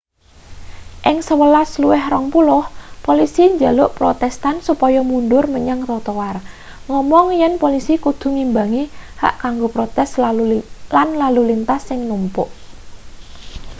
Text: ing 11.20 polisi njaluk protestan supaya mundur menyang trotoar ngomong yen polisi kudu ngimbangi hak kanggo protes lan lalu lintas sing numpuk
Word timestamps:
ing 1.09 1.17
11.20 1.27 2.61
polisi 3.05 3.43
njaluk 3.59 3.89
protestan 3.99 4.55
supaya 4.67 5.01
mundur 5.09 5.45
menyang 5.55 5.81
trotoar 5.87 6.35
ngomong 6.89 7.27
yen 7.41 7.53
polisi 7.63 7.93
kudu 8.05 8.27
ngimbangi 8.35 8.83
hak 9.21 9.33
kanggo 9.43 9.67
protes 9.75 10.09
lan 10.95 11.07
lalu 11.21 11.41
lintas 11.49 11.81
sing 11.89 11.99
numpuk 12.09 12.49